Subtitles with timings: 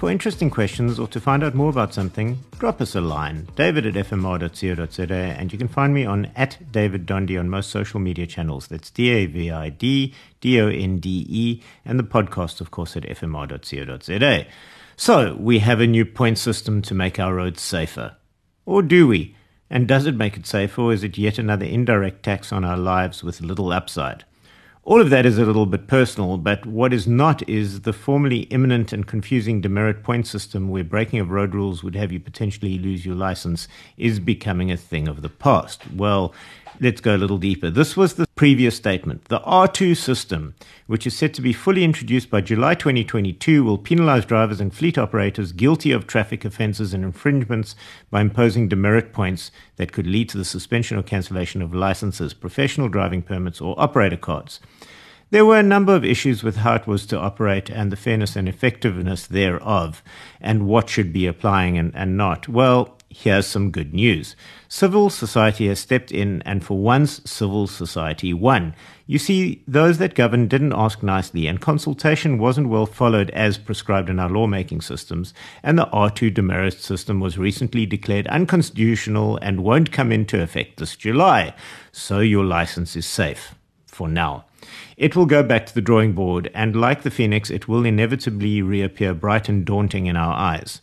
[0.00, 3.84] For interesting questions or to find out more about something, drop us a line, david
[3.84, 8.26] at fmr.co.za, and you can find me on at David Donde on most social media
[8.26, 8.66] channels.
[8.66, 14.46] That's D-A-V-I-D, D-O-N-D-E, and the podcast, of course, at fmr.co.za.
[14.96, 18.16] So, we have a new point system to make our roads safer.
[18.64, 19.36] Or do we?
[19.68, 22.78] And does it make it safer, or is it yet another indirect tax on our
[22.78, 24.24] lives with little upside?
[24.82, 28.40] All of that is a little bit personal, but what is not is the formerly
[28.44, 32.78] imminent and confusing demerit point system where breaking of road rules would have you potentially
[32.78, 35.82] lose your license is becoming a thing of the past.
[35.92, 36.34] Well,
[36.80, 37.68] let's go a little deeper.
[37.68, 39.26] This was the previous statement.
[39.26, 40.54] The AARTO system,
[40.86, 44.96] which is set to be fully introduced by July 2022, will penalize drivers and fleet
[44.96, 47.76] operators guilty of traffic offenses and infringements
[48.10, 52.88] by imposing demerit points that could lead to the suspension or cancellation of licenses, professional
[52.88, 54.58] driving permits, or operator cards.
[55.32, 58.34] There were a number of issues with how it was to operate and the fairness
[58.34, 60.02] and effectiveness thereof,
[60.40, 62.48] and what should be applying and, and not.
[62.48, 64.34] Well, here's some good news.
[64.66, 68.74] Civil society has stepped in, and for once, civil society won.
[69.06, 74.10] You see, those that govern didn't ask nicely, and consultation wasn't well followed as prescribed
[74.10, 79.92] in our lawmaking systems, and the AARTO demerit system was recently declared unconstitutional and won't
[79.92, 81.54] come into effect this July.
[81.92, 83.54] So your license is safe.
[83.86, 84.46] For now.
[84.96, 88.62] It will go back to the drawing board, and like the phoenix, it will inevitably
[88.62, 90.80] reappear bright and daunting in our eyes.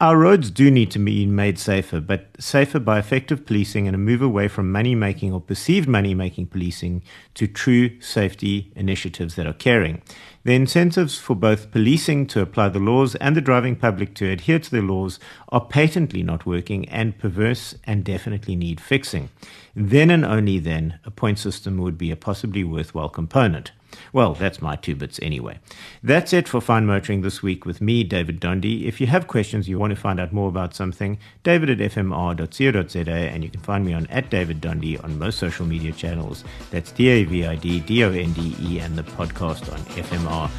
[0.00, 3.98] Our roads do need to be made safer, but safer by effective policing and a
[3.98, 7.02] move away from money making or perceived money making policing
[7.34, 10.02] to true safety initiatives that are caring.
[10.44, 14.58] The incentives for both policing to apply the laws and the driving public to adhere
[14.58, 15.18] to the laws
[15.48, 19.30] are patently not working and perverse and definitely need fixing.
[19.74, 23.72] Then and only then, a point system would be a possibly worthwhile component.
[24.12, 25.58] Well, that's my two bits anyway.
[26.02, 28.64] That's it for Fine Motoring this week with me, David Donde.
[28.64, 33.10] If you have questions, you want to find out more about something, david at fmr.co.za,
[33.10, 36.44] and you can find me on at David Donde on most social media channels.
[36.70, 40.56] That's D-A-V-I-D, D-O-N-D-E, and the podcast on fmr.co.za.